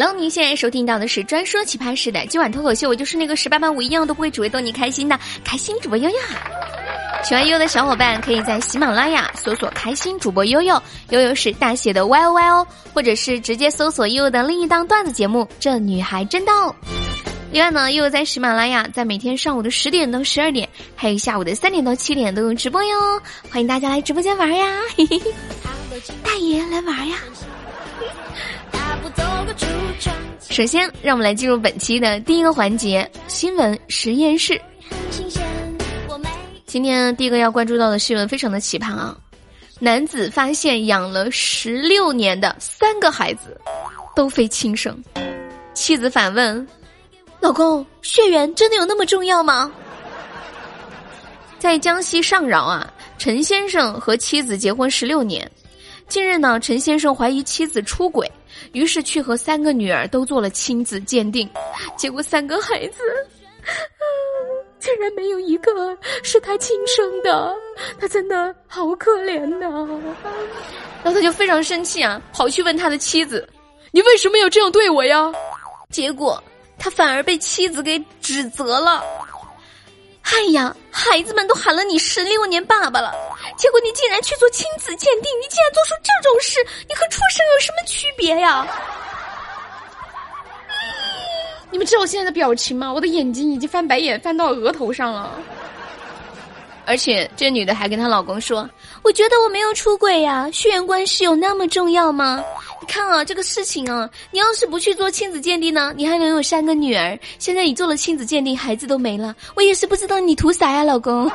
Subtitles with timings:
[0.00, 6.16] Hello，您现在收听到的是专说奇葩事的今晚脱口秀，我就是那个十八般武艺样都不会，只会逗你开心的开心主播悠悠。
[7.24, 10.80] 喜欢悠悠的小伙伴可以在喜马拉雅搜索“开心主播悠悠”，
[11.10, 12.64] 悠悠是大写的 Y O Y 哦，
[12.94, 16.52] 或者是直接搜索悠悠的另一档段子节目《这女孩真逗》。
[17.50, 23.20] 另外呢，悠悠在喜马拉雅在每天上午的十点到十二点，还有下午的三点到七点都有直播哟，
[23.50, 24.64] 欢迎大家来直播间玩呀！
[24.96, 25.34] 嘿嘿嘿，
[26.22, 27.16] 大爷来玩呀！
[30.50, 34.60] 首先，让我们来进入本期的第一个环节——新闻实验室。
[36.66, 39.16] 今天第一个要关注到的新闻非常的奇葩啊！
[39.78, 43.58] 男子发现养了十六年的三个孩子
[44.16, 45.00] 都非亲生，
[45.74, 46.66] 妻子反问
[47.40, 49.70] ：“老公，血缘真的有那么重要吗？”
[51.58, 55.48] 在江西上饶啊，陈先生和妻子结婚十六年，
[56.08, 58.30] 近日呢，陈先生怀疑妻子出轨。
[58.72, 61.48] 于是去和三个女儿都做了亲子鉴定，
[61.96, 62.98] 结果三个孩子，
[64.78, 67.54] 竟然没有一个是他亲生的，
[68.00, 69.68] 他真的好可怜呐！
[71.02, 73.48] 然后他就非常生气啊，跑去问他的妻子
[73.92, 75.32] ：“你为什么要这样对我呀？”
[75.90, 76.42] 结果
[76.78, 79.02] 他反而被妻子给指责了。
[80.22, 83.14] 哎呀，孩子们都喊了你十六年爸爸了，
[83.56, 88.64] 结果你竟然去做亲子鉴定，你竟然做出这种事，你和畜生有什么区别呀？
[91.72, 92.92] 你们知道我现在的表情吗？
[92.92, 95.32] 我的眼睛已经翻白眼翻到额头上了。
[96.86, 98.70] 而且这女的还跟她老公说
[99.02, 102.40] ：“我觉得我没有出轨呀，血缘关系有那么重要吗？
[102.80, 107.18] 你看啊，这个事情啊，你要是不去做亲子鉴定呢，你还能有三个女儿。
[107.40, 111.28] 现在你做了亲子鉴定，孩子都没了，我也是不知道你图啥呀，老公。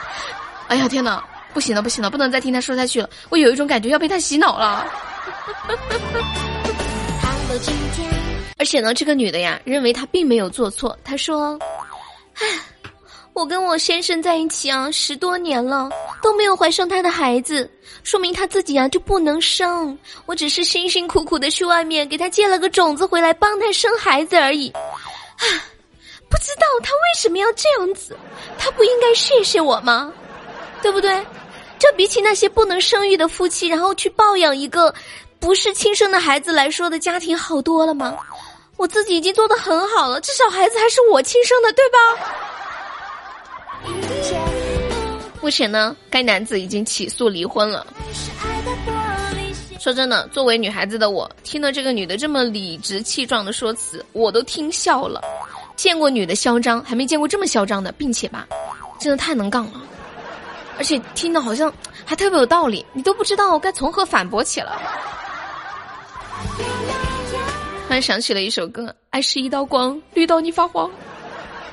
[0.68, 4.90] 哎呀天哪，不行了不行了，不能再听他说下去了，我有一种感觉要被他洗脑了。
[8.58, 11.58] 而且呢，这个女的呀，认为她并没有做错，她说
[12.34, 12.46] ：“唉。”
[13.34, 15.88] 我跟我先生在一起啊，十多年了，
[16.20, 17.70] 都没有怀上他的孩子，
[18.02, 19.96] 说明他自己啊就不能生。
[20.26, 24.68] 我只是辛辛苦苦的去外面给他借了个种子回来，帮他生孩子而已。
[24.70, 24.82] 啊，
[26.28, 28.16] 不知道他为什么要这样子？
[28.58, 30.12] 他不应该谢谢我吗？
[30.82, 31.24] 对不对？
[31.78, 34.92] 这比起那些不能生育的夫妻，然后去抱养一个
[35.40, 38.16] 不是亲生的孩子来说的家庭好多了吗？
[38.76, 41.98] 我自己已经做的很好了，至少孩子还是我亲生的，对吧？
[45.40, 47.86] 目前呢，该男子已经起诉离婚了。
[49.80, 55.22] 说真的，作为女孩子的我，听了这个女的这么理直气壮的说辞，我都听笑了。
[55.74, 58.46] 见过女的嚣张，还没见过这么嚣张的，并且吧，
[59.00, 59.80] 真的太能杠了。
[60.76, 61.72] 而且听的好像
[62.04, 64.80] 还特别有道理，你都不知道该从何反驳起了。
[67.86, 70.90] 突然想起了一首歌：“爱是一道光，绿到你发慌。”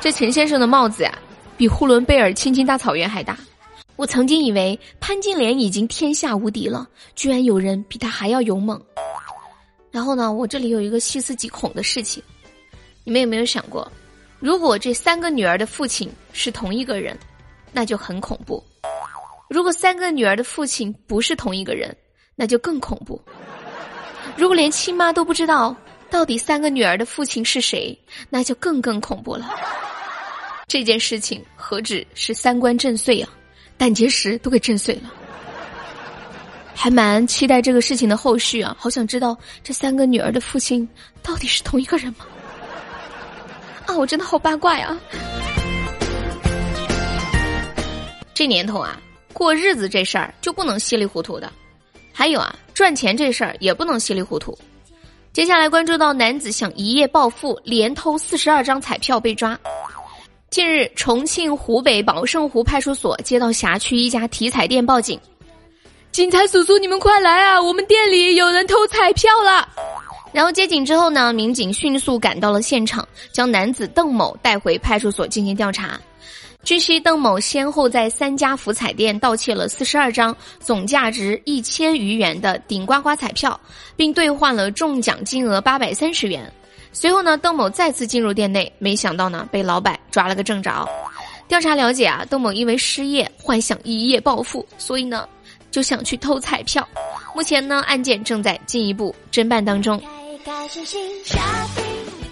[0.00, 1.18] 这陈先生的帽子呀。
[1.54, 3.38] 比呼伦贝尔青青大草原还大，
[3.94, 8.82] 我曾经以为潘金莲已经天下无敌了，居然有人比他还要勇猛。
[9.92, 12.20] 然后呢，我这里有一个细思极恐的事情，
[13.04, 13.86] 你们有没有想过，
[14.40, 17.16] 如果这三个女儿的父亲是同一个人，
[17.70, 18.60] 那就很恐怖；
[19.48, 21.94] 如果三个女儿的父亲不是同一个人，
[22.34, 23.20] 那就更恐怖；
[24.36, 25.74] 如果连亲妈都不知道
[26.10, 27.96] 到底三个女儿的父亲是谁，
[28.28, 29.48] 那就更更恐怖了。
[30.66, 33.28] 这件事情何止是三观震碎啊，
[33.76, 35.12] 胆结石都给震碎了。
[36.74, 40.88] 还蛮期待这个事情的后续啊，好想知道这三个女儿的父亲
[41.22, 42.26] 到底是同一个人吗？
[43.86, 44.98] 啊，我真的好八卦呀！
[48.32, 48.98] 这年头啊，
[49.34, 51.52] 过日子这事儿就不能稀里糊涂的，
[52.12, 54.56] 还有啊，赚钱这事儿也不能稀里糊涂。
[55.32, 59.58] 接下来关注到男子想一夜暴富，连偷四十二张彩票被抓。
[60.50, 65.18] 近日，重庆湖北宝胜湖派出所接到辖区一家体彩店报警
[66.12, 67.62] ：“警察叔叔，你们快来啊！
[67.62, 69.66] 我们店里有人偷彩票了。”
[70.30, 75.98] 然后接警之后呢，民警迅速赶到了现场，将男子邓某带回派出所进行调查。
[76.64, 83.58] 据悉，邓某先后在三家福彩店盗窃了四十二张总价值一千余元的顶呱呱彩票，
[83.96, 86.50] 并兑换了中奖金额八百三十元。
[86.92, 90.88] 随后呢，邓某再次进入店内，没想到呢，被老板抓了个正着。
[91.48, 95.28] 调查了解啊，邓某因为失业，幻想一夜暴富，所以呢，
[95.70, 96.86] 就想去偷彩票。
[97.34, 100.00] 目前呢，案件正在进一步侦办当中。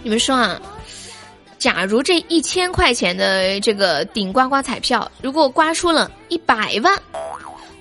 [0.03, 0.61] 你们说啊，
[1.61, 6.99] 假如这一千块钱的这个顶呱呱彩票，如果刮出了一百万，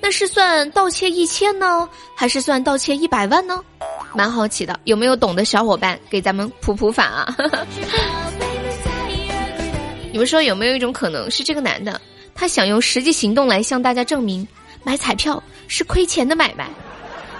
[0.01, 3.63] 那是算盗窃一千呢，还是算盗窃一百万呢？
[4.13, 7.37] 蛮好奇的，有没有懂的小伙伴给咱们普普法啊？
[10.11, 12.01] 你们说有没有一种可能是这个男的，
[12.35, 14.45] 他想用实际行动来向大家证明，
[14.83, 16.69] 买彩票是亏钱的买卖？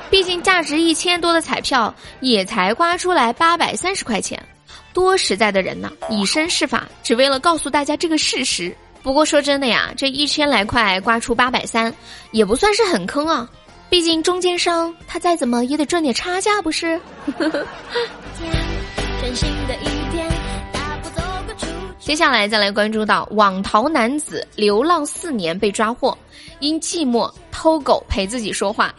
[0.10, 4.42] 毕竟价值一千多的彩票也才刮出来八百三十块钱，
[5.00, 5.92] 多实在的人呢！
[6.10, 8.76] 以身试法，只为了告诉大家这个事实。
[9.02, 11.94] 不过说真的呀，这一千来块刮出八百三，
[12.32, 13.50] 也不算是很坑啊。
[13.90, 17.00] 毕竟中间商他再怎么也得赚点差价，不是？
[22.00, 26.18] 接下来再来关注到网逃男子流浪四年被抓获，
[26.60, 28.94] 因寂寞偷狗陪自己说话。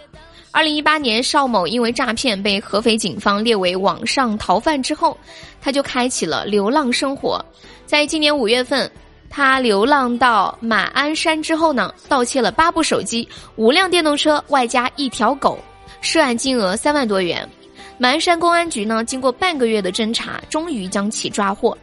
[0.53, 5.17] 二零一八年，邵某因为诈骗被合肥警方列为网上逃犯之后，
[5.61, 7.45] 他就开启了流浪生活。
[7.87, 8.91] 在今年五月份，
[9.29, 15.57] 他流浪到马鞍山之后呢，盗窃了八部手机、五辆电动车，外加一条狗，
[16.01, 17.49] 涉案金额三万多元。
[17.97, 21.79] 马鞍山公安局呢，经过半个月的侦查，终于将其抓获。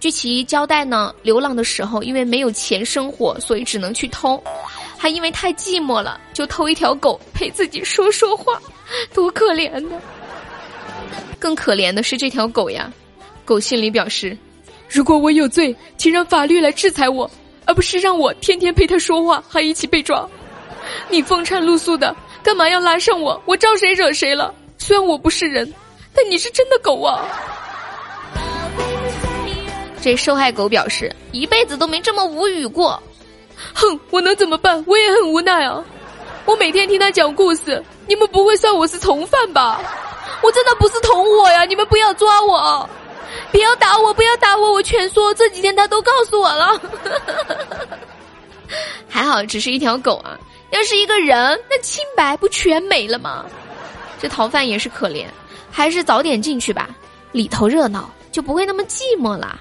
[0.00, 4.42] 据其交代呢，流浪的时候因为没有钱生活，所以只能去偷。
[4.98, 8.60] 还因为太寂寞了，就偷一条狗陪自己说说话，
[9.12, 10.00] 多可怜呢！
[11.38, 12.90] 更可怜的是这条狗呀，
[13.44, 14.36] 狗心里表示：
[14.88, 17.30] 如果我有罪，请让法律来制裁我，
[17.64, 20.26] 而不是让我天天陪它说话，还一起被抓。
[21.08, 23.40] 你风餐露宿的，干嘛要拉上我？
[23.44, 24.54] 我招谁惹谁了？
[24.78, 25.72] 虽然我不是人，
[26.14, 27.24] 但你是真的狗啊！
[30.00, 33.02] 这受害狗表示，一辈子都没这么无语过。
[33.74, 34.82] 哼，我能怎么办？
[34.86, 35.82] 我也很无奈啊！
[36.44, 39.80] 我每天听他讲故事，你们不会算我是从犯吧？
[40.42, 41.64] 我真的不是同伙呀！
[41.64, 42.88] 你们不要抓我，
[43.50, 44.72] 不要打我，不要打我！
[44.72, 46.80] 我全说，这几天他都告诉我了。
[49.08, 50.38] 还好，只是一条狗啊！
[50.70, 53.44] 要是一个人，那清白不全没了吗？
[54.20, 55.26] 这逃犯也是可怜，
[55.70, 56.90] 还是早点进去吧，
[57.32, 59.58] 里头热闹，就不会那么寂寞啦。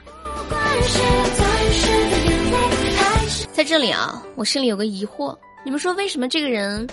[3.66, 6.88] 在这里啊，我心里有个疑惑，你们说为什么这个人，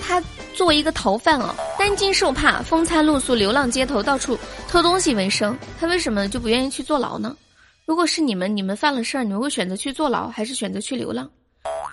[0.00, 0.18] 他
[0.54, 7.36] 作为一个逃犯啊，担惊受怕，风餐露宿，流浪街头，到处偷东西为生，他为什么就不愿意去坐牢呢？
[7.84, 11.30] 如果是你们，你们犯了事儿，你们会选择去坐牢，还是选择去流浪？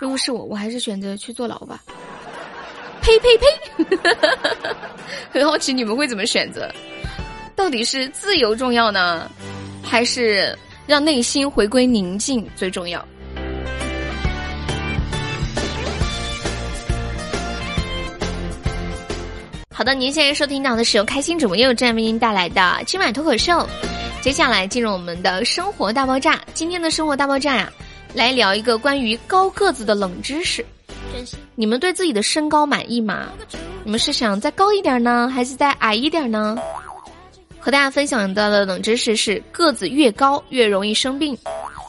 [0.00, 1.82] 如果是我，我还是选择去坐牢吧。
[3.02, 3.98] 呸呸呸！
[5.30, 6.74] 很好奇你们会怎么选择？
[7.54, 9.30] 到底是自由重要呢，
[9.82, 13.06] 还是让内心回归宁静最重要？
[19.76, 23.68] 好的，您现在收听到的是由开心主播悠悠站为您带来的今晚脱口秀。
[24.20, 26.40] 接下来进入我们的生活大爆炸。
[26.54, 27.72] 今天的生活大爆炸呀，
[28.14, 30.64] 来聊一个关于高个子的冷知识。
[31.56, 33.26] 你们对自己的身高满意吗？
[33.82, 36.56] 你们是想再高一点呢，还是再矮一点呢？
[37.58, 41.36] 和大家分享到的冷知识是：个子越高越容易生病。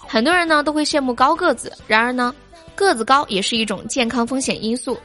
[0.08, 2.34] 很多人呢都会羡慕高个子，然而呢，
[2.74, 4.98] 个子高也是一种健康风险因素。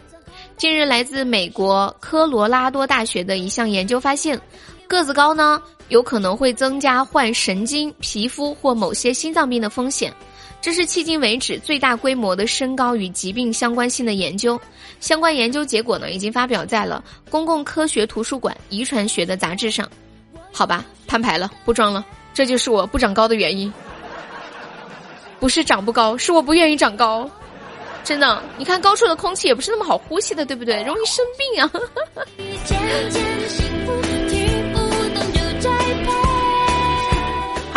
[0.60, 4.38] 近日，来自美国科罗拉多大学的一项研究发现，
[4.86, 5.58] 个子高呢，
[5.88, 10.12] 有可能会增加患神经、皮肤或某些心脏病的风险。
[10.60, 14.60] 这是迄今为止最大规模的身高与疾病相关性的研究。
[15.00, 19.88] 相关研究结果呢，已经发表在了《公共科学图书馆遗传学》的杂志上。
[20.52, 22.04] 好吧，摊牌了，不装了，
[22.34, 23.72] 这就是我不长高的原因。
[25.38, 27.26] 不是长不高，是我不愿意长高。
[28.04, 30.82] 真的，你看高处的空气也不是那么好呼吸的，对不对？
[30.84, 31.70] 容易生病啊。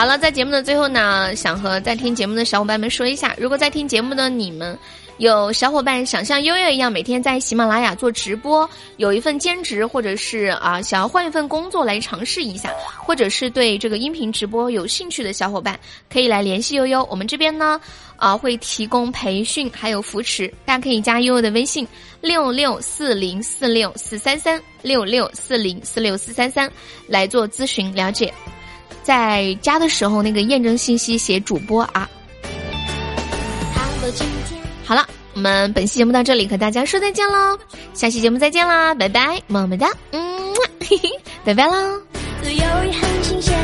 [0.04, 4.78] 好了，在节目的最后呢，想和在听节目的小伙伴们说一下，如果在听节目的你们。
[5.18, 15.80] 有小伙伴想像悠悠一样每天在喜马拉雅做直播，有一份兼职，或者是啊想要换一份工作来尝试一下，或者是对这个音频直播有兴趣的小伙伴，
[16.12, 17.08] 可以来联系悠悠。
[17.10, 17.80] 我们这边呢
[18.18, 21.88] 啊会提供培训还有扶持，大家可以加悠悠的微信
[22.20, 26.70] 六六四零四六四三三六六四零四六四三三
[27.08, 28.34] 来做咨询了解，
[29.04, 32.10] 在家的时候那个验证信息写主播啊。
[34.86, 37.58] 好了，我们本期节目到这里，和大家说再见喽！
[37.94, 41.10] 下期节目再见啦，拜拜，么么哒，嗯，嘿嘿，
[41.46, 42.02] 拜拜喽。
[42.42, 43.56] 自由也很新鲜，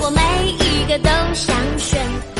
[0.00, 0.20] 我每
[0.52, 2.33] 一个都想选。